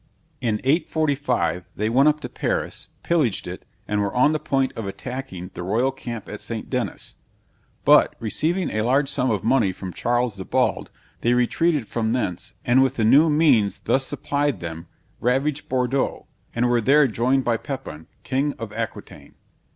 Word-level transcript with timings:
In 0.41 0.59
845, 0.63 1.65
they 1.75 1.87
went 1.87 2.09
up 2.09 2.21
to 2.21 2.27
Paris, 2.29 2.87
pillaged 3.03 3.47
it, 3.47 3.67
and 3.87 4.01
were 4.01 4.15
on 4.15 4.31
the 4.33 4.39
point 4.39 4.73
of 4.75 4.87
attacking 4.87 5.51
the 5.53 5.61
royal 5.61 5.91
camp 5.91 6.27
at 6.27 6.41
St. 6.41 6.71
Dennis; 6.71 7.13
but 7.85 8.15
receiving 8.19 8.71
a 8.71 8.81
large 8.81 9.07
sum 9.07 9.29
of 9.29 9.43
money 9.43 9.71
from 9.71 9.93
Charles 9.93 10.37
the 10.37 10.43
Bald, 10.43 10.89
they 11.19 11.35
retreated 11.35 11.87
from 11.87 12.13
thence, 12.13 12.55
and 12.65 12.81
with 12.81 12.95
the 12.95 13.05
new 13.05 13.29
means 13.29 13.81
thus 13.81 14.07
supplied 14.07 14.59
them, 14.59 14.87
ravaged 15.19 15.69
Bordeaux, 15.69 16.25
and 16.55 16.67
were 16.67 16.81
there 16.81 17.05
joined 17.05 17.43
by 17.43 17.57
Pepin, 17.57 18.07
king 18.23 18.53
of 18.53 18.73
Aquitaine. 18.73 19.35